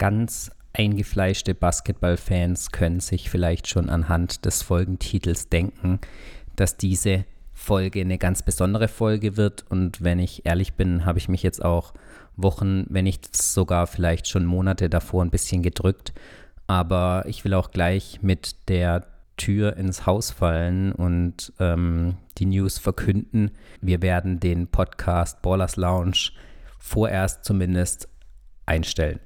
Ganz 0.00 0.50
eingefleischte 0.72 1.54
Basketballfans 1.54 2.72
können 2.72 3.00
sich 3.00 3.28
vielleicht 3.28 3.68
schon 3.68 3.90
anhand 3.90 4.46
des 4.46 4.62
Folgentitels 4.62 5.50
denken, 5.50 6.00
dass 6.56 6.78
diese 6.78 7.26
Folge 7.52 8.00
eine 8.00 8.16
ganz 8.16 8.42
besondere 8.42 8.88
Folge 8.88 9.36
wird. 9.36 9.66
Und 9.68 10.02
wenn 10.02 10.18
ich 10.18 10.46
ehrlich 10.46 10.72
bin, 10.72 11.04
habe 11.04 11.18
ich 11.18 11.28
mich 11.28 11.42
jetzt 11.42 11.62
auch 11.62 11.92
Wochen, 12.34 12.86
wenn 12.88 13.04
nicht 13.04 13.36
sogar 13.36 13.86
vielleicht 13.86 14.26
schon 14.26 14.46
Monate 14.46 14.88
davor 14.88 15.22
ein 15.22 15.30
bisschen 15.30 15.62
gedrückt. 15.62 16.14
Aber 16.66 17.24
ich 17.26 17.44
will 17.44 17.52
auch 17.52 17.70
gleich 17.70 18.20
mit 18.22 18.70
der 18.70 19.06
Tür 19.36 19.76
ins 19.76 20.06
Haus 20.06 20.30
fallen 20.30 20.92
und 20.92 21.52
ähm, 21.60 22.16
die 22.38 22.46
News 22.46 22.78
verkünden. 22.78 23.50
Wir 23.82 24.00
werden 24.00 24.40
den 24.40 24.66
Podcast 24.66 25.42
Ballers 25.42 25.76
Lounge 25.76 26.30
vorerst 26.78 27.44
zumindest 27.44 28.08
einstellen. 28.64 29.20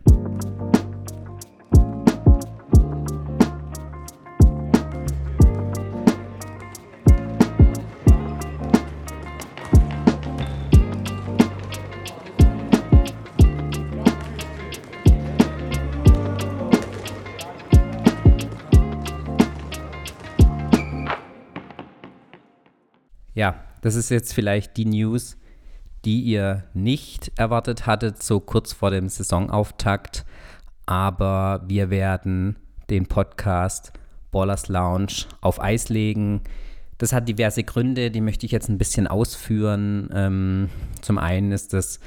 Ja, 23.34 23.64
das 23.82 23.96
ist 23.96 24.10
jetzt 24.10 24.32
vielleicht 24.32 24.76
die 24.76 24.86
News, 24.86 25.36
die 26.04 26.20
ihr 26.20 26.64
nicht 26.74 27.32
erwartet 27.36 27.86
hattet, 27.86 28.22
so 28.22 28.40
kurz 28.40 28.72
vor 28.72 28.90
dem 28.90 29.08
Saisonauftakt. 29.08 30.24
Aber 30.86 31.62
wir 31.66 31.90
werden 31.90 32.56
den 32.90 33.06
Podcast 33.06 33.92
Ballers 34.30 34.68
Lounge 34.68 35.26
auf 35.40 35.62
Eis 35.62 35.88
legen. 35.88 36.42
Das 36.98 37.12
hat 37.12 37.28
diverse 37.28 37.64
Gründe, 37.64 38.10
die 38.10 38.20
möchte 38.20 38.46
ich 38.46 38.52
jetzt 38.52 38.68
ein 38.68 38.78
bisschen 38.78 39.06
ausführen. 39.06 40.10
Ähm, 40.12 40.68
zum 41.00 41.18
einen 41.18 41.52
ist 41.52 41.72
das 41.72 42.00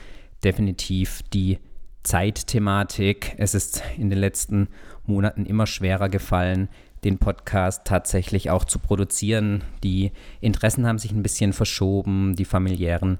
definitiv 0.43 1.21
die 1.33 1.59
Zeitthematik. 2.03 3.33
Es 3.37 3.53
ist 3.53 3.83
in 3.97 4.09
den 4.09 4.19
letzten 4.19 4.69
Monaten 5.05 5.45
immer 5.45 5.67
schwerer 5.67 6.09
gefallen, 6.09 6.69
den 7.03 7.17
Podcast 7.17 7.85
tatsächlich 7.85 8.49
auch 8.49 8.65
zu 8.65 8.79
produzieren. 8.79 9.63
Die 9.83 10.11
Interessen 10.39 10.87
haben 10.87 10.99
sich 10.99 11.11
ein 11.11 11.23
bisschen 11.23 11.53
verschoben, 11.53 12.35
die 12.35 12.45
familiären 12.45 13.19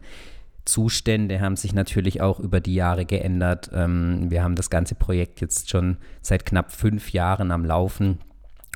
Zustände 0.68 1.40
haben 1.40 1.56
sich 1.56 1.74
natürlich 1.74 2.22
auch 2.22 2.40
über 2.40 2.60
die 2.60 2.76
Jahre 2.76 3.06
geändert. 3.06 3.70
Ähm, 3.74 4.30
wir 4.30 4.44
haben 4.44 4.56
das 4.56 4.70
ganze 4.70 4.96
Projekt 4.96 5.42
jetzt 5.42 5.70
schon 5.70 5.98
seit 6.22 6.46
knapp 6.46 6.72
fünf 6.72 7.12
Jahren 7.12 7.52
am 7.52 7.66
Laufen. 7.66 8.20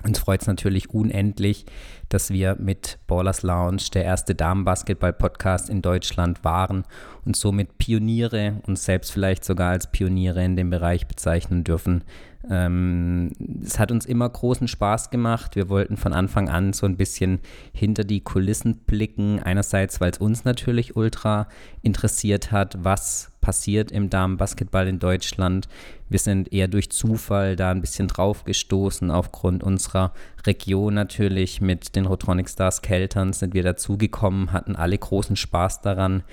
Uns 0.03 0.19
freut 0.19 0.41
es 0.41 0.47
natürlich 0.47 0.89
unendlich, 0.89 1.65
dass 2.09 2.31
wir 2.31 2.55
mit 2.59 2.99
Ballers 3.07 3.43
Lounge 3.43 3.83
der 3.93 4.03
erste 4.03 4.35
Damenbasketball-Podcast 4.35 5.69
in 5.69 5.81
Deutschland 5.81 6.43
waren 6.43 6.83
und 7.25 7.35
somit 7.35 7.77
Pioniere, 7.77 8.61
uns 8.65 8.83
selbst 8.83 9.11
vielleicht 9.11 9.45
sogar 9.45 9.71
als 9.71 9.91
Pioniere 9.91 10.43
in 10.43 10.55
dem 10.55 10.69
Bereich 10.69 11.07
bezeichnen 11.07 11.63
dürfen. 11.63 12.03
Ähm, 12.49 13.31
es 13.63 13.77
hat 13.79 13.91
uns 13.91 14.05
immer 14.05 14.27
großen 14.27 14.67
Spaß 14.67 15.11
gemacht. 15.11 15.55
Wir 15.55 15.69
wollten 15.69 15.97
von 15.97 16.13
Anfang 16.13 16.49
an 16.49 16.73
so 16.73 16.85
ein 16.85 16.97
bisschen 16.97 17.39
hinter 17.71 18.03
die 18.03 18.21
Kulissen 18.21 18.79
blicken. 18.79 19.41
Einerseits, 19.41 20.01
weil 20.01 20.11
es 20.11 20.17
uns 20.17 20.43
natürlich 20.43 20.95
ultra 20.95 21.47
interessiert 21.83 22.51
hat, 22.51 22.83
was 22.83 23.30
passiert 23.41 23.91
im 23.91 24.09
Damenbasketball 24.09 24.87
in 24.87 24.99
Deutschland. 24.99 25.67
Wir 26.09 26.19
sind 26.19 26.53
eher 26.53 26.67
durch 26.67 26.91
Zufall 26.91 27.55
da 27.55 27.71
ein 27.71 27.81
bisschen 27.81 28.07
drauf 28.07 28.43
gestoßen. 28.43 29.11
Aufgrund 29.11 29.63
unserer 29.63 30.13
Region 30.45 30.93
natürlich 30.93 31.59
mit 31.59 31.95
den 31.95 32.05
Rotronic 32.05 32.49
Stars 32.49 32.81
Keltern 32.81 33.33
sind 33.33 33.53
wir 33.53 33.63
dazugekommen, 33.63 34.53
hatten 34.53 34.75
alle 34.75 34.97
großen 34.97 35.35
Spaß 35.35 35.81
daran. 35.81 36.23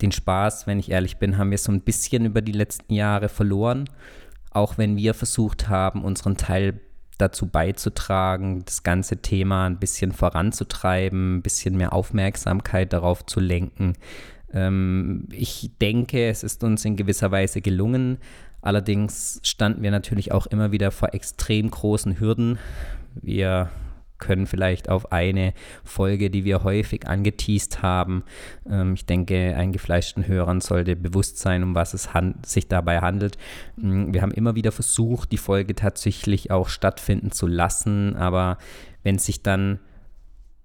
Den 0.00 0.12
Spaß, 0.12 0.66
wenn 0.66 0.78
ich 0.78 0.90
ehrlich 0.90 1.18
bin, 1.18 1.36
haben 1.36 1.50
wir 1.50 1.58
so 1.58 1.70
ein 1.70 1.82
bisschen 1.82 2.24
über 2.24 2.40
die 2.40 2.52
letzten 2.52 2.94
Jahre 2.94 3.28
verloren 3.28 3.88
auch 4.52 4.78
wenn 4.78 4.96
wir 4.96 5.14
versucht 5.14 5.68
haben, 5.68 6.04
unseren 6.04 6.36
Teil 6.36 6.80
dazu 7.18 7.46
beizutragen, 7.46 8.64
das 8.64 8.82
ganze 8.82 9.18
Thema 9.18 9.66
ein 9.66 9.78
bisschen 9.78 10.12
voranzutreiben, 10.12 11.36
ein 11.36 11.42
bisschen 11.42 11.76
mehr 11.76 11.92
Aufmerksamkeit 11.92 12.92
darauf 12.92 13.24
zu 13.26 13.40
lenken. 13.40 13.94
Ähm, 14.52 15.28
ich 15.32 15.70
denke, 15.80 16.28
es 16.28 16.42
ist 16.42 16.62
uns 16.64 16.84
in 16.84 16.96
gewisser 16.96 17.30
Weise 17.30 17.60
gelungen. 17.60 18.18
Allerdings 18.60 19.40
standen 19.42 19.82
wir 19.82 19.90
natürlich 19.90 20.32
auch 20.32 20.46
immer 20.46 20.72
wieder 20.72 20.90
vor 20.90 21.14
extrem 21.14 21.70
großen 21.70 22.20
Hürden. 22.20 22.58
Wir 23.20 23.70
können 24.22 24.46
vielleicht 24.46 24.88
auf 24.88 25.10
eine 25.10 25.52
Folge, 25.82 26.30
die 26.30 26.44
wir 26.44 26.62
häufig 26.62 27.08
angeteased 27.08 27.82
haben. 27.82 28.22
Ähm, 28.70 28.94
ich 28.94 29.04
denke, 29.04 29.56
eingefleischten 29.56 30.28
Hörern 30.28 30.60
sollte 30.60 30.94
bewusst 30.94 31.38
sein, 31.38 31.64
um 31.64 31.74
was 31.74 31.92
es 31.92 32.08
sich 32.46 32.68
dabei 32.68 33.00
handelt. 33.00 33.36
Mm, 33.76 34.14
wir 34.14 34.22
haben 34.22 34.30
immer 34.30 34.54
wieder 34.54 34.70
versucht, 34.70 35.32
die 35.32 35.38
Folge 35.38 35.74
tatsächlich 35.74 36.52
auch 36.52 36.68
stattfinden 36.68 37.32
zu 37.32 37.48
lassen, 37.48 38.14
aber 38.14 38.58
wenn 39.02 39.18
sich 39.18 39.42
dann 39.42 39.80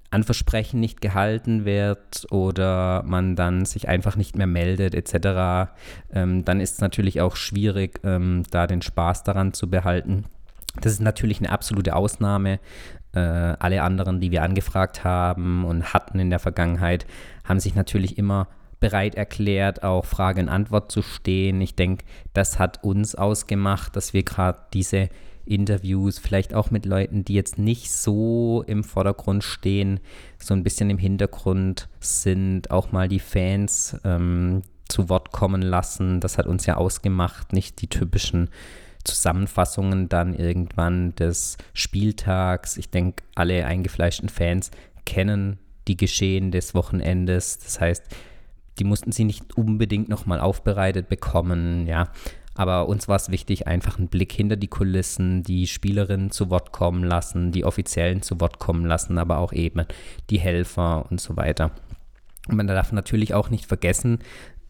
an 0.10 0.24
Versprechen 0.24 0.80
nicht 0.80 1.02
gehalten 1.02 1.66
wird 1.66 2.26
oder 2.32 3.04
man 3.04 3.36
dann 3.36 3.66
sich 3.66 3.90
einfach 3.90 4.16
nicht 4.16 4.38
mehr 4.38 4.48
meldet 4.48 4.96
etc., 4.96 5.72
ähm, 6.14 6.46
dann 6.46 6.62
ist 6.62 6.76
es 6.76 6.82
natürlich 6.82 7.22
auch 7.22 7.36
schwierig, 7.36 8.00
ähm, 8.04 8.44
da 8.52 8.68
den 8.68 8.82
Spaß 8.82 9.24
daran 9.24 9.54
zu 9.54 9.70
behalten. 9.70 10.26
Das 10.80 10.94
ist 10.94 11.02
natürlich 11.02 11.40
eine 11.40 11.52
absolute 11.52 11.96
Ausnahme. 11.96 12.60
Äh, 13.14 13.20
alle 13.20 13.82
anderen, 13.82 14.22
die 14.22 14.32
wir 14.32 14.44
angefragt 14.44 15.04
haben 15.04 15.66
und 15.66 15.94
hatten 15.94 16.20
in 16.20 16.30
der 16.30 16.40
Vergangenheit, 16.40 17.06
haben 17.44 17.60
sich 17.60 17.76
natürlich 17.76 18.18
immer 18.18 18.48
bereit 18.80 19.16
erklärt, 19.16 19.84
auch 19.84 20.06
Frage 20.06 20.42
und 20.42 20.50
Antwort 20.50 20.92
zu 20.92 21.02
stehen. 21.02 21.60
Ich 21.62 21.76
denke, 21.76 22.06
das 22.34 22.60
hat 22.60 22.84
uns 22.84 23.16
ausgemacht, 23.16 23.96
dass 23.96 24.14
wir 24.14 24.24
gerade 24.24 24.60
diese 24.74 25.10
Interviews, 25.48 26.20
vielleicht 26.20 26.54
auch 26.54 26.72
mit 26.72 26.86
Leuten, 26.86 27.26
die 27.26 27.34
jetzt 27.34 27.58
nicht 27.58 27.92
so 27.92 28.64
im 28.68 28.84
Vordergrund 28.84 29.44
stehen, 29.44 30.00
so 30.40 30.54
ein 30.54 30.64
bisschen 30.64 30.90
im 30.90 30.98
Hintergrund 30.98 31.90
sind, 32.00 32.72
auch 32.72 32.92
mal 32.92 33.08
die 33.08 33.20
Fans 33.20 33.98
ähm, 34.04 34.62
zu 34.88 35.10
Wort 35.10 35.32
kommen 35.32 35.62
lassen. 35.62 36.20
Das 36.20 36.38
hat 36.38 36.48
uns 36.48 36.66
ja 36.66 36.78
ausgemacht, 36.78 37.54
nicht 37.54 37.82
die 37.82 37.88
typischen 37.88 38.50
Zusammenfassungen 39.04 40.10
dann 40.10 40.34
irgendwann 40.34 41.16
des 41.16 41.58
Spieltags. 41.74 42.78
Ich 42.78 42.90
denke, 42.90 43.24
alle 43.36 43.66
eingefleischten 43.66 44.30
Fans 44.30 44.72
kennen 45.06 45.58
die 45.88 45.98
Geschehen 45.98 46.52
des 46.52 46.76
Wochenendes. 46.76 47.60
Das 47.60 47.80
heißt, 47.80 48.04
die 48.80 48.84
mussten 48.84 49.12
sie 49.12 49.24
nicht 49.24 49.58
unbedingt 49.58 50.10
nochmal 50.10 50.40
aufbereitet 50.40 51.10
bekommen, 51.10 51.88
ja. 51.88 52.10
Aber 52.58 52.90
uns 52.90 53.08
war 53.08 53.16
es 53.16 53.30
wichtig, 53.30 53.68
einfach 53.68 54.00
einen 54.00 54.08
Blick 54.08 54.32
hinter 54.32 54.56
die 54.56 54.68
Kulissen, 54.68 55.44
die 55.44 55.68
Spielerinnen 55.68 56.32
zu 56.32 56.50
Wort 56.50 56.72
kommen 56.72 57.04
lassen, 57.04 57.52
die 57.52 57.64
Offiziellen 57.64 58.24
zu 58.24 58.42
Wort 58.42 58.58
kommen 58.58 58.84
lassen, 58.84 59.20
aber 59.20 59.38
auch 59.38 59.54
eben 59.54 59.86
die 60.32 60.40
Helfer 60.40 61.06
und 61.12 61.22
so 61.22 61.38
weiter. 61.38 61.70
Und 62.48 62.58
man 62.58 62.66
darf 62.66 62.92
natürlich 62.92 63.36
auch 63.36 63.52
nicht 63.52 63.68
vergessen, 63.68 64.20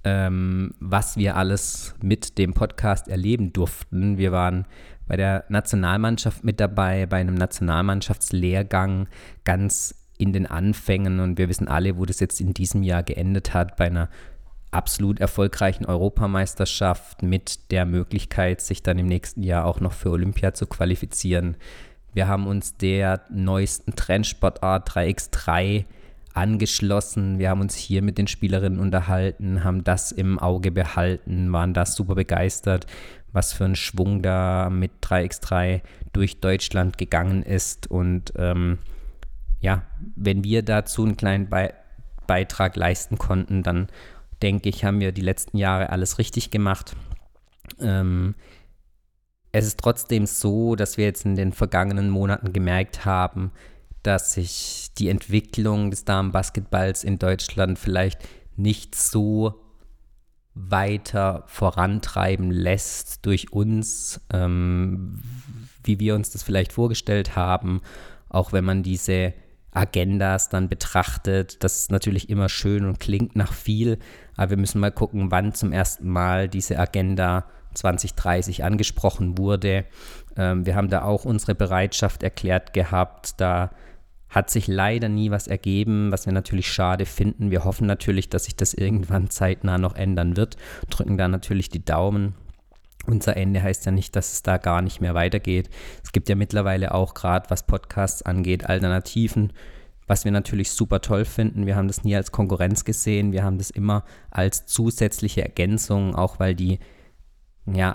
ähm, 0.03 0.73
was 0.81 1.15
wir 1.15 1.37
alles 1.37 1.95
mit 2.01 2.37
dem 2.37 2.53
Podcast 2.53 3.07
erleben 3.07 3.53
durften. 3.53 4.17
Wir 4.17 4.33
waren 4.33 4.65
bei 5.07 5.15
der 5.15 5.45
Nationalmannschaft 5.47 6.43
mit 6.43 6.59
dabei, 6.59 7.05
bei 7.05 7.17
einem 7.17 7.35
Nationalmannschaftslehrgang 7.35 9.07
ganz 9.45 9.95
in 10.17 10.33
den 10.33 10.45
Anfängen 10.45 11.21
und 11.21 11.37
wir 11.37 11.47
wissen 11.47 11.69
alle, 11.69 11.97
wo 11.97 12.05
das 12.05 12.19
jetzt 12.19 12.41
in 12.41 12.53
diesem 12.53 12.83
Jahr 12.83 13.03
geendet 13.03 13.53
hat, 13.53 13.77
bei 13.77 13.85
einer 13.85 14.09
absolut 14.71 15.19
erfolgreichen 15.19 15.85
Europameisterschaft 15.85 17.23
mit 17.23 17.71
der 17.71 17.85
Möglichkeit, 17.85 18.61
sich 18.61 18.83
dann 18.83 18.99
im 18.99 19.05
nächsten 19.05 19.43
Jahr 19.43 19.65
auch 19.65 19.79
noch 19.79 19.93
für 19.93 20.11
Olympia 20.11 20.53
zu 20.53 20.67
qualifizieren. 20.67 21.57
Wir 22.13 22.27
haben 22.27 22.47
uns 22.47 22.77
der 22.77 23.21
neuesten 23.29 23.95
Trendsportart 23.95 24.89
3x3 24.89 25.85
angeschlossen. 26.33 27.39
Wir 27.39 27.49
haben 27.49 27.61
uns 27.61 27.75
hier 27.75 28.01
mit 28.01 28.17
den 28.17 28.27
Spielerinnen 28.27 28.79
unterhalten, 28.79 29.63
haben 29.63 29.83
das 29.83 30.11
im 30.11 30.39
Auge 30.39 30.71
behalten, 30.71 31.51
waren 31.51 31.73
da 31.73 31.85
super 31.85 32.15
begeistert, 32.15 32.85
was 33.33 33.53
für 33.53 33.65
ein 33.65 33.75
Schwung 33.75 34.21
da 34.21 34.69
mit 34.69 34.91
3x3 35.01 35.81
durch 36.13 36.39
Deutschland 36.39 36.97
gegangen 36.97 37.43
ist. 37.43 37.87
Und 37.87 38.33
ähm, 38.37 38.77
ja, 39.59 39.83
wenn 40.15 40.43
wir 40.43 40.63
dazu 40.63 41.03
einen 41.03 41.17
kleinen 41.17 41.49
Be 41.49 41.73
Beitrag 42.27 42.75
leisten 42.75 43.17
konnten, 43.17 43.63
dann 43.63 43.87
denke 44.41 44.69
ich, 44.69 44.83
haben 44.83 44.99
wir 44.99 45.11
die 45.11 45.21
letzten 45.21 45.57
Jahre 45.57 45.89
alles 45.89 46.17
richtig 46.19 46.51
gemacht. 46.51 46.95
Ähm, 47.79 48.35
es 49.51 49.65
ist 49.65 49.79
trotzdem 49.79 50.25
so, 50.25 50.75
dass 50.75 50.97
wir 50.97 51.05
jetzt 51.05 51.25
in 51.25 51.35
den 51.35 51.51
vergangenen 51.51 52.09
Monaten 52.09 52.53
gemerkt 52.53 53.05
haben, 53.05 53.51
dass 54.03 54.33
sich 54.33 54.89
die 54.97 55.09
Entwicklung 55.09 55.89
des 55.89 56.05
Damenbasketballs 56.05 57.03
in 57.03 57.19
Deutschland 57.19 57.79
vielleicht 57.79 58.19
nicht 58.55 58.95
so 58.95 59.61
weiter 60.53 61.43
vorantreiben 61.47 62.51
lässt 62.51 63.25
durch 63.25 63.51
uns, 63.51 64.21
ähm, 64.33 65.21
wie 65.83 65.99
wir 65.99 66.15
uns 66.15 66.31
das 66.31 66.43
vielleicht 66.43 66.73
vorgestellt 66.73 67.35
haben, 67.35 67.81
auch 68.29 68.53
wenn 68.53 68.65
man 68.65 68.83
diese 68.83 69.33
Agendas 69.71 70.49
dann 70.49 70.69
betrachtet. 70.69 71.63
Das 71.63 71.79
ist 71.79 71.91
natürlich 71.91 72.29
immer 72.29 72.49
schön 72.49 72.85
und 72.85 72.99
klingt 72.99 73.35
nach 73.35 73.53
viel, 73.53 73.99
aber 74.35 74.51
wir 74.51 74.57
müssen 74.57 74.79
mal 74.79 74.91
gucken, 74.91 75.31
wann 75.31 75.53
zum 75.53 75.71
ersten 75.71 76.09
Mal 76.09 76.47
diese 76.47 76.79
Agenda 76.79 77.45
2030 77.73 78.63
angesprochen 78.63 79.37
wurde. 79.37 79.85
Ähm, 80.35 80.65
wir 80.65 80.75
haben 80.75 80.89
da 80.89 81.03
auch 81.03 81.25
unsere 81.25 81.55
Bereitschaft 81.55 82.23
erklärt 82.23 82.73
gehabt. 82.73 83.39
Da 83.39 83.71
hat 84.29 84.49
sich 84.49 84.67
leider 84.67 85.09
nie 85.09 85.31
was 85.31 85.47
ergeben, 85.47 86.11
was 86.11 86.25
wir 86.25 86.33
natürlich 86.33 86.71
schade 86.71 87.05
finden. 87.05 87.51
Wir 87.51 87.63
hoffen 87.63 87.87
natürlich, 87.87 88.29
dass 88.29 88.45
sich 88.45 88.55
das 88.55 88.73
irgendwann 88.73 89.29
zeitnah 89.29 89.77
noch 89.77 89.95
ändern 89.95 90.35
wird, 90.35 90.57
drücken 90.89 91.17
da 91.17 91.27
natürlich 91.27 91.69
die 91.69 91.85
Daumen. 91.85 92.35
Unser 93.07 93.37
Ende 93.37 93.63
heißt 93.63 93.85
ja 93.85 93.91
nicht, 93.91 94.15
dass 94.15 94.33
es 94.33 94.43
da 94.43 94.57
gar 94.57 94.81
nicht 94.81 94.99
mehr 94.99 95.15
weitergeht. 95.15 95.69
Es 96.03 96.11
gibt 96.11 96.27
ja 96.27 96.35
mittlerweile 96.35 96.93
auch 96.93 97.13
gerade, 97.13 97.49
was 97.49 97.65
Podcasts 97.65 98.21
angeht, 98.21 98.65
Alternativen, 98.65 99.53
was 100.07 100.25
wir 100.25 100.31
natürlich 100.33 100.71
super 100.71 100.99
toll 100.99 101.23
finden. 101.23 101.65
Wir 101.65 101.77
haben 101.77 101.87
das 101.87 102.03
nie 102.03 102.15
als 102.15 102.33
Konkurrenz 102.33 102.83
gesehen, 102.83 103.31
wir 103.31 103.45
haben 103.45 103.57
das 103.57 103.69
immer 103.69 104.03
als 104.29 104.65
zusätzliche 104.65 105.41
Ergänzung, 105.41 106.15
auch 106.15 106.39
weil 106.39 106.53
die 106.53 106.79
ja, 107.65 107.93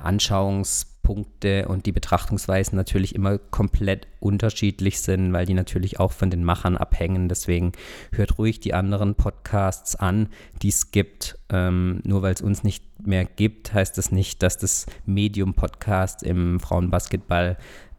Anschauungspunkte 1.03 1.69
und 1.69 1.87
die 1.87 1.93
Betrachtungsweisen 1.93 2.77
natürlich 2.77 3.15
immer 3.15 3.39
komplett 3.39 4.07
unterschiedlich 4.21 5.01
sind, 5.01 5.33
weil 5.33 5.47
die 5.47 5.55
natürlich 5.55 6.01
auch 6.01 6.13
von 6.13 6.31
den 6.31 6.45
Machern 6.45 6.77
abhängen. 6.77 7.29
Deswegen 7.29 7.73
hört 8.13 8.39
ruhig 8.39 8.61
die 8.61 8.75
anderen 8.75 9.15
Podcasts 9.15 9.97
an, 9.97 10.29
die 10.63 10.69
es 10.69 10.91
gibt. 10.91 11.39
Ähm, 11.49 12.01
nur 12.05 12.23
weil 12.23 12.35
es 12.35 12.43
uns 12.43 12.63
nicht 12.65 12.85
mehr 13.05 13.25
gibt, 13.25 13.75
heißt 13.75 13.99
das 13.99 14.13
nicht, 14.13 14.43
dass 14.43 14.57
das 14.59 14.87
Medium-Podcast 15.07 16.23
im 16.23 16.61
Frauenbasketball 16.61 17.57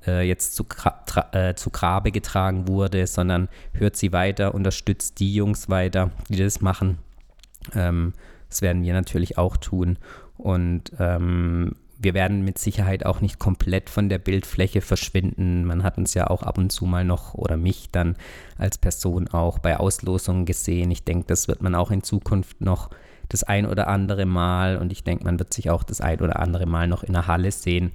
äh, 0.08 0.28
jetzt 0.28 0.56
zu, 0.56 0.66
äh, 1.32 1.56
zu 1.56 1.70
Grabe 1.70 2.12
getragen 2.12 2.68
wurde, 2.68 3.06
sondern 3.08 3.50
hört 3.74 3.96
sie 3.96 4.14
weiter, 4.14 4.54
unterstützt 4.54 5.20
die 5.20 5.34
Jungs 5.34 5.70
weiter, 5.70 6.12
die 6.30 6.38
das 6.38 6.62
machen. 6.62 6.98
Ähm, 7.76 8.14
das 8.50 8.62
werden 8.62 8.84
wir 8.84 8.94
natürlich 8.94 9.38
auch 9.38 9.58
tun. 9.58 9.98
Und 10.38 10.92
ähm, 11.00 11.76
wir 12.04 12.14
werden 12.14 12.44
mit 12.44 12.58
Sicherheit 12.58 13.06
auch 13.06 13.22
nicht 13.22 13.40
komplett 13.40 13.90
von 13.90 14.10
der 14.10 14.18
Bildfläche 14.18 14.82
verschwinden. 14.82 15.66
Man 15.66 15.84
hat 15.84 15.98
uns 15.98 16.14
ja 16.14 16.28
auch 16.28 16.44
ab 16.44 16.58
und 16.58 16.72
zu 16.72 16.86
mal 16.86 17.06
noch 17.06 17.34
oder 17.34 17.58
mich 17.58 17.90
dann 17.92 18.16
als 18.58 18.78
Person 18.78 19.28
auch 19.30 19.60
bei 19.60 19.78
Auslosungen 19.78 20.46
gesehen. 20.46 20.92
Ich 20.92 21.04
denke, 21.04 21.26
das 21.28 21.48
wird 21.48 21.62
man 21.62 21.76
auch 21.76 21.92
in 21.92 22.04
Zukunft 22.04 22.62
noch 22.62 22.90
das 23.30 23.44
ein 23.44 23.66
oder 23.66 23.88
andere 23.88 24.26
Mal 24.26 24.78
und 24.78 24.92
ich 24.92 25.04
denke, 25.04 25.24
man 25.24 25.40
wird 25.40 25.54
sich 25.54 25.70
auch 25.70 25.84
das 25.84 26.02
ein 26.02 26.20
oder 26.20 26.40
andere 26.40 26.66
Mal 26.66 26.88
noch 26.88 27.04
in 27.04 27.14
der 27.14 27.28
Halle 27.28 27.52
sehen. 27.52 27.92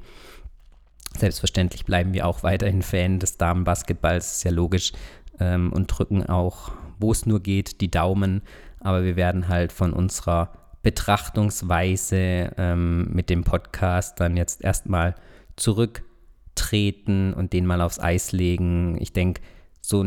Selbstverständlich 1.17 1.85
bleiben 1.85 2.13
wir 2.13 2.27
auch 2.27 2.43
weiterhin 2.43 2.83
Fan 2.83 3.19
des 3.19 3.37
Damenbasketballs, 3.37 4.37
ist 4.37 4.45
ja 4.45 4.51
logisch, 4.51 4.93
ähm, 5.41 5.73
und 5.73 5.87
drücken 5.87 6.27
auch, 6.27 6.73
wo 6.99 7.13
es 7.13 7.27
nur 7.27 7.41
geht, 7.41 7.81
die 7.81 7.91
Daumen. 7.91 8.43
Aber 8.81 9.05
wir 9.05 9.17
werden 9.17 9.49
halt 9.49 9.73
von 9.73 9.93
unserer 9.93 10.53
Betrachtungsweise 10.83 12.53
ähm, 12.57 13.09
mit 13.13 13.31
dem 13.31 13.45
Podcast 13.45 14.21
dann 14.21 14.37
jetzt 14.37 14.63
erstmal 14.63 15.15
zurücktreten 15.57 17.35
und 17.35 17.53
den 17.53 17.67
mal 17.67 17.81
aufs 17.81 17.99
Eis 17.99 18.33
legen. 18.33 18.97
Ich 19.01 19.13
denke, 19.13 19.43
so, 19.81 20.05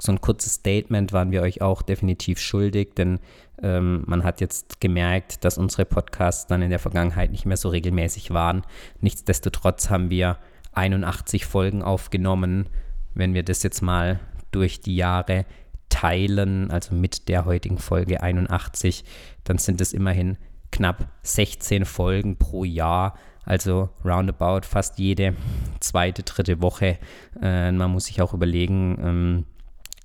so 0.00 0.12
ein 0.12 0.20
kurzes 0.20 0.54
Statement 0.54 1.12
waren 1.12 1.30
wir 1.30 1.42
euch 1.42 1.62
auch 1.62 1.82
definitiv 1.82 2.40
schuldig, 2.40 2.94
denn 2.96 3.20
ähm, 3.62 4.04
man 4.06 4.24
hat 4.24 4.40
jetzt 4.40 4.80
gemerkt, 4.80 5.44
dass 5.44 5.58
unsere 5.58 5.84
Podcasts 5.84 6.46
dann 6.46 6.62
in 6.62 6.70
der 6.70 6.78
Vergangenheit 6.78 7.30
nicht 7.30 7.46
mehr 7.46 7.56
so 7.56 7.68
regelmäßig 7.68 8.32
waren. 8.32 8.62
Nichtsdestotrotz 9.00 9.90
haben 9.90 10.10
wir 10.10 10.38
81 10.72 11.46
Folgen 11.46 11.82
aufgenommen. 11.82 12.68
Wenn 13.14 13.34
wir 13.34 13.42
das 13.42 13.62
jetzt 13.62 13.82
mal 13.82 14.20
durch 14.50 14.80
die 14.80 14.96
Jahre 14.96 15.44
teilen, 15.98 16.70
also 16.70 16.94
mit 16.94 17.28
der 17.28 17.44
heutigen 17.44 17.78
Folge 17.78 18.22
81, 18.22 19.04
dann 19.42 19.58
sind 19.58 19.80
es 19.80 19.92
immerhin 19.92 20.38
knapp 20.70 21.08
16 21.22 21.84
Folgen 21.84 22.36
pro 22.36 22.62
Jahr, 22.62 23.14
also 23.44 23.88
roundabout 24.04 24.60
fast 24.62 24.98
jede 24.98 25.34
zweite, 25.80 26.22
dritte 26.22 26.62
Woche. 26.62 26.98
Äh, 27.42 27.72
man 27.72 27.90
muss 27.90 28.04
sich 28.04 28.22
auch 28.22 28.32
überlegen, 28.32 28.96
ähm, 29.02 29.44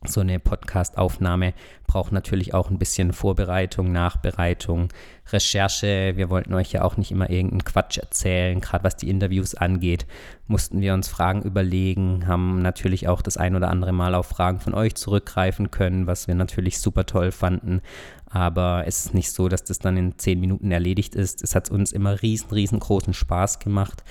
so 0.10 0.22
eine 0.22 0.40
Podcast-Aufnahme 0.40 1.54
braucht 1.88 2.12
natürlich 2.12 2.54
auch 2.54 2.70
ein 2.70 2.80
bisschen 2.80 3.14
Vorbereitung, 3.14 3.92
Nachbereitung, 3.92 4.90
Recherche. 5.32 6.14
Wir 6.16 6.30
wollten 6.30 6.54
euch 6.54 6.72
ja 6.72 6.84
auch 6.84 6.98
nicht 6.98 7.12
immer 7.12 7.30
irgendeinen 7.30 7.64
Quatsch 7.66 7.98
erzählen. 7.98 8.60
Gerade 8.62 8.84
was 8.84 8.96
die 8.96 9.10
Interviews 9.10 9.56
angeht, 9.56 10.06
mussten 10.48 10.82
wir 10.82 10.94
uns 10.94 11.08
Fragen 11.08 11.44
überlegen, 11.44 12.28
haben 12.28 12.62
natürlich 12.62 13.08
auch 13.08 13.22
das 13.22 13.38
ein 13.38 13.56
oder 13.56 13.70
andere 13.70 13.94
Mal 13.94 14.16
auf 14.16 14.28
Fragen 14.28 14.60
von 14.60 14.74
euch 14.74 14.96
zurückgreifen 14.96 15.72
können, 15.72 16.08
was 16.08 16.28
wir 16.28 16.36
natürlich 16.36 16.80
super 16.80 17.06
toll 17.06 17.32
fanden. 17.32 17.82
Aber 18.26 18.86
es 18.88 19.06
ist 19.06 19.14
nicht 19.14 19.32
so, 19.32 19.48
dass 19.48 19.64
das 19.64 19.78
dann 19.78 19.96
in 19.96 20.18
zehn 20.18 20.40
Minuten 20.40 20.72
erledigt 20.72 21.14
ist. 21.14 21.44
Es 21.44 21.54
hat 21.54 21.70
uns 21.70 21.92
immer 21.92 22.22
riesen, 22.24 22.50
riesengroßen 22.50 23.14
Spaß 23.14 23.60
gemacht. 23.60 24.04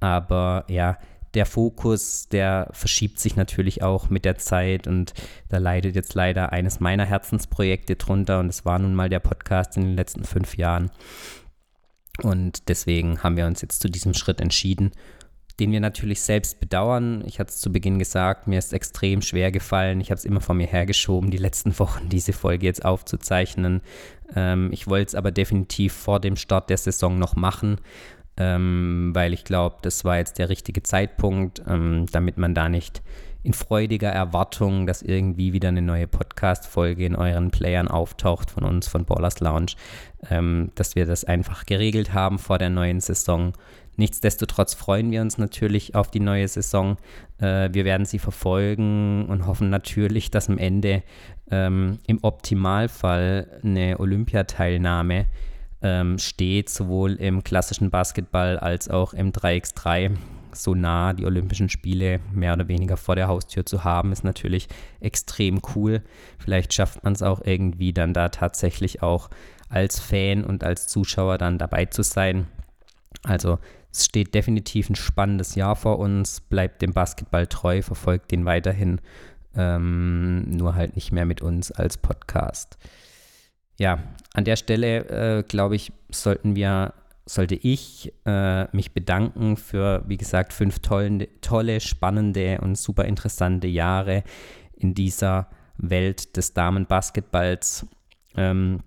Aber 0.00 0.64
ja, 0.68 0.98
der 1.34 1.46
Fokus, 1.46 2.28
der 2.28 2.68
verschiebt 2.72 3.18
sich 3.18 3.36
natürlich 3.36 3.82
auch 3.82 4.10
mit 4.10 4.24
der 4.24 4.38
Zeit 4.38 4.86
und 4.86 5.12
da 5.48 5.58
leidet 5.58 5.94
jetzt 5.94 6.14
leider 6.14 6.52
eines 6.52 6.80
meiner 6.80 7.04
Herzensprojekte 7.04 7.96
drunter 7.96 8.40
und 8.40 8.48
es 8.48 8.64
war 8.64 8.78
nun 8.78 8.94
mal 8.94 9.08
der 9.08 9.20
Podcast 9.20 9.76
in 9.76 9.84
den 9.84 9.96
letzten 9.96 10.24
fünf 10.24 10.56
Jahren. 10.56 10.90
Und 12.22 12.68
deswegen 12.68 13.22
haben 13.22 13.36
wir 13.36 13.46
uns 13.46 13.62
jetzt 13.62 13.80
zu 13.80 13.88
diesem 13.88 14.14
Schritt 14.14 14.40
entschieden, 14.40 14.90
den 15.60 15.72
wir 15.72 15.80
natürlich 15.80 16.22
selbst 16.22 16.60
bedauern. 16.60 17.22
Ich 17.26 17.38
hatte 17.38 17.50
es 17.50 17.60
zu 17.60 17.70
Beginn 17.70 17.98
gesagt, 17.98 18.46
mir 18.46 18.58
ist 18.58 18.72
extrem 18.72 19.22
schwer 19.22 19.52
gefallen. 19.52 20.00
Ich 20.00 20.10
habe 20.10 20.18
es 20.18 20.24
immer 20.24 20.40
vor 20.40 20.54
mir 20.54 20.66
hergeschoben, 20.66 21.30
die 21.30 21.38
letzten 21.38 21.78
Wochen 21.78 22.08
diese 22.08 22.32
Folge 22.32 22.66
jetzt 22.66 22.84
aufzuzeichnen. 22.84 23.82
Ähm, 24.34 24.70
ich 24.72 24.86
wollte 24.86 25.08
es 25.08 25.14
aber 25.14 25.30
definitiv 25.30 25.92
vor 25.92 26.20
dem 26.20 26.36
Start 26.36 26.70
der 26.70 26.78
Saison 26.78 27.18
noch 27.18 27.36
machen 27.36 27.78
ähm, 28.38 29.10
weil 29.14 29.32
ich 29.32 29.44
glaube, 29.44 29.76
das 29.82 30.04
war 30.04 30.16
jetzt 30.18 30.38
der 30.38 30.48
richtige 30.48 30.82
Zeitpunkt, 30.82 31.62
ähm, 31.68 32.06
damit 32.12 32.38
man 32.38 32.54
da 32.54 32.68
nicht 32.68 33.02
in 33.42 33.52
freudiger 33.52 34.10
Erwartung, 34.10 34.86
dass 34.86 35.02
irgendwie 35.02 35.52
wieder 35.52 35.68
eine 35.68 35.82
neue 35.82 36.06
Podcast-Folge 36.06 37.04
in 37.04 37.16
euren 37.16 37.50
Playern 37.50 37.88
auftaucht 37.88 38.50
von 38.50 38.64
uns, 38.64 38.88
von 38.88 39.04
Ballers 39.04 39.40
Lounge, 39.40 39.72
ähm, 40.30 40.70
dass 40.74 40.96
wir 40.96 41.06
das 41.06 41.24
einfach 41.24 41.66
geregelt 41.66 42.12
haben 42.12 42.38
vor 42.38 42.58
der 42.58 42.70
neuen 42.70 43.00
Saison. 43.00 43.52
Nichtsdestotrotz 43.96 44.74
freuen 44.74 45.10
wir 45.10 45.20
uns 45.22 45.38
natürlich 45.38 45.96
auf 45.96 46.10
die 46.10 46.20
neue 46.20 46.46
Saison. 46.46 46.98
Äh, 47.38 47.70
wir 47.72 47.84
werden 47.84 48.06
sie 48.06 48.20
verfolgen 48.20 49.26
und 49.26 49.46
hoffen 49.46 49.70
natürlich, 49.70 50.30
dass 50.30 50.48
am 50.48 50.58
Ende 50.58 51.02
ähm, 51.50 51.98
im 52.06 52.18
Optimalfall 52.22 53.60
eine 53.64 53.98
Olympiateilnahme 53.98 55.26
ähm, 55.82 56.18
steht, 56.18 56.68
sowohl 56.70 57.14
im 57.14 57.44
klassischen 57.44 57.90
Basketball 57.90 58.58
als 58.58 58.88
auch 58.88 59.14
im 59.14 59.32
3x3 59.32 60.16
so 60.52 60.74
nah 60.74 61.12
die 61.12 61.26
Olympischen 61.26 61.68
Spiele 61.68 62.20
mehr 62.32 62.54
oder 62.54 62.68
weniger 62.68 62.96
vor 62.96 63.14
der 63.14 63.28
Haustür 63.28 63.64
zu 63.64 63.84
haben, 63.84 64.12
ist 64.12 64.24
natürlich 64.24 64.68
extrem 65.00 65.60
cool. 65.74 66.02
Vielleicht 66.38 66.74
schafft 66.74 67.04
man 67.04 67.12
es 67.12 67.22
auch 67.22 67.42
irgendwie 67.44 67.92
dann 67.92 68.12
da 68.12 68.28
tatsächlich 68.28 69.02
auch 69.02 69.30
als 69.68 70.00
Fan 70.00 70.44
und 70.44 70.64
als 70.64 70.88
Zuschauer 70.88 71.38
dann 71.38 71.58
dabei 71.58 71.84
zu 71.84 72.02
sein. 72.02 72.48
Also 73.22 73.58
es 73.92 74.06
steht 74.06 74.34
definitiv 74.34 74.90
ein 74.90 74.96
spannendes 74.96 75.54
Jahr 75.54 75.76
vor 75.76 75.98
uns. 75.98 76.40
Bleibt 76.40 76.82
dem 76.82 76.92
Basketball 76.92 77.46
treu, 77.46 77.82
verfolgt 77.82 78.30
den 78.32 78.44
weiterhin, 78.44 79.00
ähm, 79.54 80.50
nur 80.50 80.74
halt 80.74 80.96
nicht 80.96 81.12
mehr 81.12 81.26
mit 81.26 81.42
uns 81.42 81.70
als 81.70 81.98
Podcast 81.98 82.78
ja, 83.78 83.98
an 84.34 84.44
der 84.44 84.56
Stelle, 84.56 85.38
äh, 85.38 85.42
glaube 85.42 85.76
ich, 85.76 85.92
sollten 86.10 86.56
wir, 86.56 86.94
sollte 87.26 87.54
ich 87.54 88.12
äh, 88.26 88.64
mich 88.76 88.92
bedanken 88.92 89.56
für, 89.56 90.04
wie 90.06 90.16
gesagt, 90.16 90.52
fünf 90.52 90.80
tollen, 90.80 91.26
tolle, 91.40 91.80
spannende 91.80 92.60
und 92.60 92.76
super 92.76 93.04
interessante 93.04 93.68
Jahre 93.68 94.24
in 94.76 94.94
dieser 94.94 95.48
Welt 95.76 96.36
des 96.36 96.54
Damenbasketballs. 96.54 97.86
Ähm, 98.36 98.80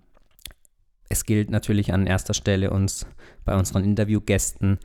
es 1.09 1.25
gilt 1.25 1.49
natürlich 1.49 1.93
an 1.93 2.07
erster 2.07 2.33
Stelle 2.33 2.71
uns 2.71 3.05
bei 3.45 3.55
unseren 3.55 3.83
Interviewgästen 3.83 4.79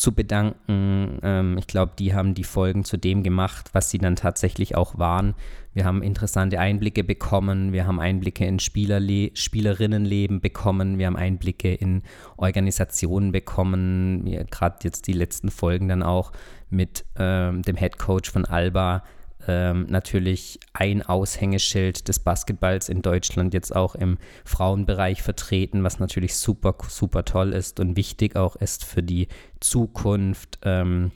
zu 0.00 0.14
bedanken. 0.14 1.18
Ähm, 1.22 1.58
ich 1.58 1.66
glaube, 1.66 1.92
die 1.98 2.14
haben 2.14 2.34
die 2.34 2.44
Folgen 2.44 2.84
zu 2.84 2.96
dem 2.96 3.22
gemacht, 3.22 3.68
was 3.74 3.90
sie 3.90 3.98
dann 3.98 4.16
tatsächlich 4.16 4.74
auch 4.74 4.96
waren. 4.98 5.34
Wir 5.74 5.84
haben 5.84 6.02
interessante 6.02 6.58
Einblicke 6.58 7.04
bekommen, 7.04 7.74
wir 7.74 7.86
haben 7.86 8.00
Einblicke 8.00 8.46
in 8.46 8.58
Spielerle 8.58 9.30
Spielerinnenleben 9.34 10.40
bekommen, 10.40 10.98
wir 10.98 11.06
haben 11.06 11.16
Einblicke 11.16 11.74
in 11.74 12.02
Organisationen 12.38 13.30
bekommen, 13.30 14.24
gerade 14.50 14.78
jetzt 14.84 15.06
die 15.06 15.12
letzten 15.12 15.50
Folgen 15.50 15.88
dann 15.88 16.02
auch 16.02 16.32
mit 16.70 17.04
ähm, 17.16 17.60
dem 17.62 17.76
Head 17.76 17.98
Coach 17.98 18.30
von 18.30 18.46
Alba 18.46 19.04
ähm, 19.46 19.86
natürlich 19.88 20.60
ein 20.72 21.02
Aushängeschild 21.02 22.08
des 22.08 22.18
Basketballs 22.18 22.88
in 22.88 23.02
Deutschland 23.02 23.54
jetzt 23.54 23.74
auch 23.74 23.94
im 23.94 24.18
Frauenbereich 24.44 25.22
vertreten, 25.22 25.82
was 25.82 25.98
natürlich 25.98 26.36
super, 26.36 26.74
super 26.88 27.24
toll 27.24 27.52
ist 27.52 27.80
und 27.80 27.96
wichtig 27.96 28.36
auch 28.36 28.56
ist 28.56 28.84
für 28.84 29.02
die 29.02 29.28
Zukunft. 29.60 30.58
Ähm, 30.62 31.12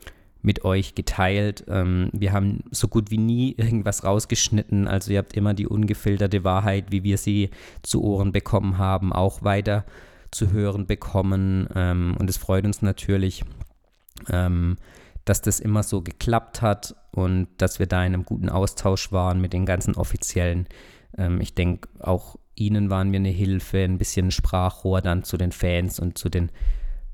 mit 0.43 0.67
euch 0.67 0.95
geteilt. 0.95 1.65
Ähm, 1.67 2.11
wir 2.13 2.33
haben 2.33 2.63
so 2.71 2.89
gut 2.89 3.11
wie 3.11 3.17
nie 3.17 3.53
irgendwas 3.57 4.05
rausgeschnitten, 4.05 4.87
also 4.87 5.13
ihr 5.13 5.19
habt 5.19 5.35
immer 5.35 5.55
die 5.55 5.67
ungefilterte 5.67 6.45
Wahrheit, 6.45 6.93
wie 6.93 7.05
wir 7.05 7.17
sie 7.17 7.51
zu 7.83 8.05
Ohren 8.05 8.33
bekommen 8.33 8.77
haben, 8.77 9.15
auch 9.15 9.43
weiter 9.43 9.87
zu 10.31 10.53
hören 10.53 10.87
bekommen 10.87 11.69
ähm, 11.75 12.17
und 12.19 12.29
es 12.29 12.37
freut 12.37 12.67
uns 12.67 12.83
natürlich, 12.83 13.45
ähm, 14.29 14.77
dass 15.25 15.41
das 15.41 15.59
immer 15.59 15.83
so 15.83 16.03
geklappt 16.03 16.61
hat 16.61 16.95
und 17.13 17.49
dass 17.57 17.79
wir 17.79 17.87
da 17.87 18.05
in 18.05 18.13
einem 18.13 18.25
guten 18.27 18.51
Austausch 18.51 19.11
waren 19.11 19.41
mit 19.41 19.55
den 19.55 19.65
ganzen 19.65 19.95
Offiziellen. 19.95 20.67
Ähm, 21.17 21.41
ich 21.41 21.55
denke 21.55 21.89
auch 22.01 22.37
ihnen 22.55 22.91
waren 22.91 23.13
wir 23.13 23.19
eine 23.19 23.29
Hilfe, 23.29 23.79
ein 23.79 23.99
bisschen 23.99 24.31
Sprachrohr 24.31 25.01
dann 25.01 25.25
zu 25.25 25.37
den 25.37 25.53
Fans 25.53 25.99
und 25.99 26.19
zu 26.19 26.29
den 26.29 26.51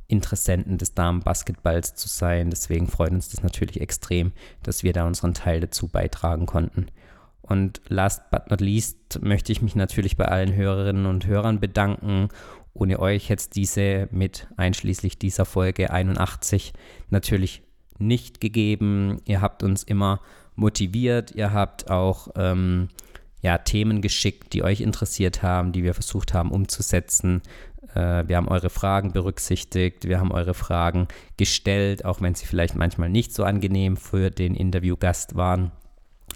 Interessenten 0.08 0.78
des 0.78 0.94
Damenbasketballs 0.94 1.94
zu 1.94 2.08
sein. 2.08 2.50
Deswegen 2.50 2.88
freut 2.88 3.12
uns 3.12 3.28
das 3.28 3.42
natürlich 3.42 3.80
extrem, 3.80 4.32
dass 4.62 4.82
wir 4.82 4.92
da 4.92 5.06
unseren 5.06 5.34
Teil 5.34 5.60
dazu 5.60 5.88
beitragen 5.88 6.46
konnten. 6.46 6.86
Und 7.42 7.80
last 7.88 8.30
but 8.30 8.50
not 8.50 8.60
least 8.60 9.20
möchte 9.22 9.52
ich 9.52 9.62
mich 9.62 9.74
natürlich 9.74 10.16
bei 10.16 10.26
allen 10.26 10.54
Hörerinnen 10.54 11.06
und 11.06 11.26
Hörern 11.26 11.60
bedanken. 11.60 12.28
Ohne 12.74 12.98
euch 13.00 13.28
jetzt 13.28 13.56
diese 13.56 14.08
mit 14.10 14.48
einschließlich 14.56 15.18
dieser 15.18 15.44
Folge 15.44 15.90
81 15.90 16.72
natürlich 17.10 17.62
nicht 17.98 18.40
gegeben. 18.40 19.20
Ihr 19.24 19.40
habt 19.40 19.62
uns 19.62 19.82
immer 19.82 20.20
motiviert, 20.54 21.32
ihr 21.34 21.52
habt 21.52 21.90
auch 21.90 22.28
ähm, 22.36 22.88
ja, 23.40 23.58
Themen 23.58 24.02
geschickt, 24.02 24.52
die 24.52 24.62
euch 24.62 24.80
interessiert 24.80 25.42
haben, 25.42 25.72
die 25.72 25.84
wir 25.84 25.94
versucht 25.94 26.34
haben 26.34 26.50
umzusetzen. 26.50 27.42
Äh, 27.94 28.26
wir 28.26 28.36
haben 28.36 28.48
eure 28.48 28.70
Fragen 28.70 29.12
berücksichtigt, 29.12 30.08
wir 30.08 30.18
haben 30.18 30.32
eure 30.32 30.54
Fragen 30.54 31.08
gestellt, 31.36 32.04
auch 32.04 32.20
wenn 32.20 32.34
sie 32.34 32.46
vielleicht 32.46 32.74
manchmal 32.74 33.08
nicht 33.08 33.32
so 33.32 33.44
angenehm 33.44 33.96
für 33.96 34.30
den 34.30 34.54
Interviewgast 34.54 35.36
waren. 35.36 35.72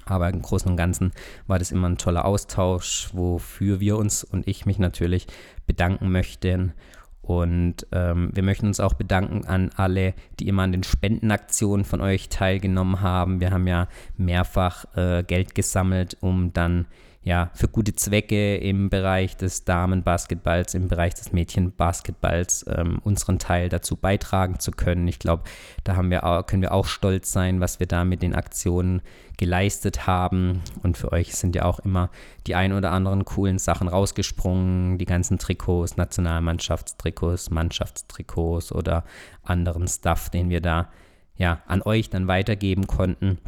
Aber 0.04 0.28
im 0.28 0.42
Großen 0.42 0.70
und 0.70 0.76
Ganzen 0.76 1.12
war 1.46 1.58
das 1.58 1.70
immer 1.70 1.88
ein 1.88 1.98
toller 1.98 2.24
Austausch, 2.24 3.10
wofür 3.12 3.78
wir 3.78 3.96
uns 3.96 4.24
und 4.24 4.48
ich 4.48 4.66
mich 4.66 4.78
natürlich 4.78 5.26
bedanken 5.66 6.10
möchten. 6.10 6.72
Und 7.22 7.86
ähm, 7.92 8.30
wir 8.34 8.42
möchten 8.42 8.66
uns 8.66 8.80
auch 8.80 8.94
bedanken 8.94 9.46
an 9.46 9.70
alle, 9.76 10.12
die 10.40 10.48
immer 10.48 10.64
an 10.64 10.72
den 10.72 10.82
Spendenaktionen 10.82 11.84
von 11.84 12.00
euch 12.00 12.28
teilgenommen 12.28 13.00
haben. 13.00 13.40
Wir 13.40 13.52
haben 13.52 13.68
ja 13.68 13.86
mehrfach 14.16 14.84
äh, 14.96 15.22
Geld 15.22 15.54
gesammelt, 15.54 16.16
um 16.20 16.52
dann 16.52 16.86
ja, 17.24 17.50
für 17.54 17.68
gute 17.68 17.94
Zwecke 17.94 18.56
im 18.56 18.90
Bereich 18.90 19.36
des 19.36 19.64
Damenbasketballs, 19.64 20.74
im 20.74 20.88
Bereich 20.88 21.14
des 21.14 21.32
Mädchenbasketballs 21.32 22.66
ähm, 22.68 22.98
unseren 23.04 23.38
Teil 23.38 23.68
dazu 23.68 23.94
beitragen 23.94 24.58
zu 24.58 24.72
können. 24.72 25.06
Ich 25.06 25.20
glaube, 25.20 25.44
da 25.84 25.94
haben 25.94 26.10
wir 26.10 26.24
auch, 26.24 26.44
können 26.44 26.62
wir 26.62 26.72
auch 26.72 26.86
stolz 26.86 27.30
sein, 27.30 27.60
was 27.60 27.78
wir 27.78 27.86
da 27.86 28.04
mit 28.04 28.22
den 28.22 28.34
Aktionen 28.34 29.02
geleistet 29.36 30.08
haben. 30.08 30.62
Und 30.82 30.96
für 30.96 31.12
euch 31.12 31.36
sind 31.36 31.54
ja 31.54 31.64
auch 31.64 31.78
immer 31.78 32.10
die 32.48 32.56
ein 32.56 32.72
oder 32.72 32.90
anderen 32.90 33.24
coolen 33.24 33.60
Sachen 33.60 33.86
rausgesprungen, 33.86 34.98
die 34.98 35.04
ganzen 35.04 35.38
Trikots, 35.38 35.96
Nationalmannschaftstrikots, 35.96 37.50
Mannschaftstrikots 37.50 38.72
oder 38.72 39.04
anderen 39.44 39.86
Stuff, 39.86 40.28
den 40.28 40.50
wir 40.50 40.60
da 40.60 40.90
ja 41.36 41.62
an 41.68 41.82
euch 41.82 42.10
dann 42.10 42.26
weitergeben 42.26 42.88
konnten. 42.88 43.38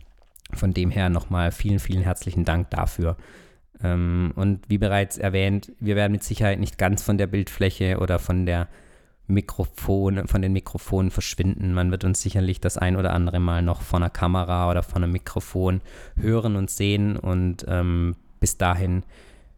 Von 0.53 0.73
dem 0.73 0.93
her 0.93 1.09
nochmal 1.09 1.51
vielen, 1.51 1.81
vielen 1.81 2.03
herzlichen 2.03 2.45
Dank 2.45 2.71
dafür. 2.71 3.17
Ähm, 3.83 4.33
und 4.37 4.69
wie 4.69 4.79
bereits 4.79 5.19
erwähnt, 5.19 5.73
wir 5.81 5.97
werden 5.97 6.13
mit 6.13 6.23
Sicherheit 6.23 6.61
nicht 6.61 6.79
ganz 6.79 7.03
von 7.03 7.19
der 7.19 7.27
Bildfläche 7.27 7.99
oder 7.99 8.19
von 8.19 8.47
der 8.47 8.69
Mikrofon, 9.27 10.29
von 10.29 10.43
den 10.43 10.53
Mikrofonen 10.53 11.11
verschwinden. 11.11 11.73
Man 11.73 11.91
wird 11.91 12.05
uns 12.05 12.21
sicherlich 12.21 12.61
das 12.61 12.77
ein 12.77 12.97
oder 12.97 13.13
andere 13.13 13.41
Mal 13.41 13.63
noch 13.63 13.81
von 13.81 14.03
einer 14.03 14.11
Kamera 14.11 14.71
oder 14.71 14.83
von 14.83 15.03
einem 15.03 15.13
Mikrofon 15.13 15.81
hören 16.21 16.57
und 16.57 16.71
sehen. 16.71 17.17
Und 17.17 17.65
ähm, 17.69 18.17
bis 18.41 18.59
dahin 18.59 19.03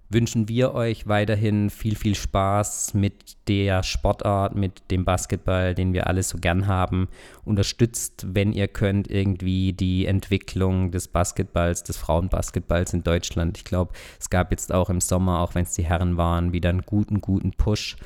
wünschen 0.08 0.48
wir 0.48 0.74
euch 0.74 1.06
weiterhin 1.06 1.70
viel, 1.70 1.96
viel 1.96 2.14
Spaß 2.14 2.94
mit 2.94 3.36
der 3.48 3.82
Sportart, 3.82 4.54
mit 4.54 4.90
dem 4.90 5.04
Basketball, 5.04 5.74
den 5.74 5.92
wir 5.92 6.06
alle 6.06 6.22
so 6.22 6.38
gern 6.38 6.66
haben. 6.66 7.08
Unterstützt, 7.44 8.26
wenn 8.28 8.52
ihr 8.52 8.68
könnt, 8.68 9.10
irgendwie 9.10 9.72
die 9.72 10.06
Entwicklung 10.06 10.90
des 10.90 11.08
Basketballs, 11.08 11.82
des 11.82 11.96
Frauenbasketballs 11.96 12.94
in 12.94 13.02
Deutschland. 13.02 13.58
Ich 13.58 13.64
glaube, 13.64 13.92
es 14.20 14.30
gab 14.30 14.50
jetzt 14.52 14.72
auch 14.72 14.90
im 14.90 15.00
Sommer, 15.00 15.40
auch 15.40 15.54
wenn 15.54 15.64
es 15.64 15.74
die 15.74 15.84
Herren 15.84 16.16
waren, 16.16 16.52
wieder 16.52 16.70
einen 16.70 16.82
guten, 16.82 17.20
guten 17.20 17.52
Push. 17.52 17.96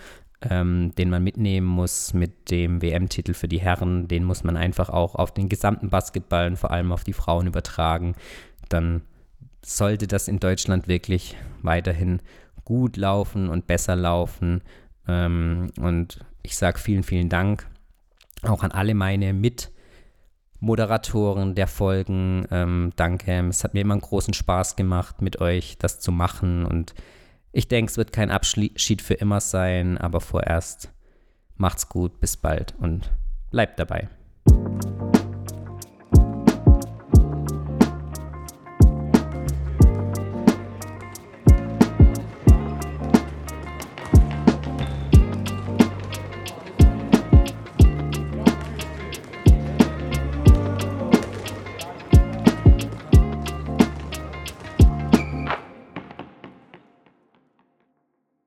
Ähm, 0.49 0.95
den 0.97 1.11
man 1.11 1.23
mitnehmen 1.23 1.67
muss 1.67 2.15
mit 2.15 2.51
dem 2.51 2.81
WM-Titel 2.81 3.35
für 3.35 3.47
die 3.47 3.61
Herren, 3.61 4.09
den 4.09 4.25
muss 4.25 4.43
man 4.43 4.57
einfach 4.57 4.89
auch 4.89 5.15
auf 5.15 5.35
den 5.35 5.51
gesamten 5.51 5.91
Basketball 5.91 6.47
und 6.47 6.57
vor 6.57 6.71
allem 6.71 6.93
auf 6.93 7.05
die 7.05 7.13
Frauen 7.13 7.47
übertragen. 7.47 8.15
Dann 8.71 9.03
sollte 9.65 10.07
das 10.07 10.29
in 10.29 10.41
Deutschland 10.41 10.89
wirklich 10.89 11.37
weiterhin 11.63 12.21
gut 12.65 12.97
laufen 12.97 13.49
und 13.49 13.67
besser 13.67 13.97
laufen. 13.97 14.63
Ähm, 15.07 15.71
und 15.79 16.25
ich 16.43 16.57
sage 16.57 16.79
vielen, 16.79 17.03
vielen 17.03 17.29
Dank 17.29 17.67
auch 18.43 18.63
an 18.63 18.73
alle 18.73 18.95
meine 18.95 19.35
Mitmoderatoren 19.35 21.55
der 21.55 21.67
Folgen. 21.67 22.47
Ähm, 22.51 22.93
danke. 22.97 23.47
Es 23.49 23.65
hat 23.65 23.75
mir 23.75 23.81
immer 23.81 23.95
einen 23.95 24.01
großen 24.01 24.35
Spaß 24.35 24.77
gemacht, 24.77 25.23
mit 25.23 25.41
euch 25.41 25.79
das 25.79 26.01
zu 26.01 26.13
machen. 26.13 26.65
Und 26.65 26.95
ich 27.53 27.69
denke, 27.69 27.91
es 27.91 27.97
wird 27.97 28.13
kein 28.13 28.31
Abschied 28.31 29.03
für 29.03 29.15
immer 29.15 29.41
sein, 29.41 29.99
aber 29.99 30.21
vorerst 30.21 30.93
macht's 31.57 31.89
gut, 31.89 32.21
bis 32.21 32.37
bald 32.37 32.75
und 32.79 33.11
bleibt 33.51 33.79
dabei. 33.79 34.09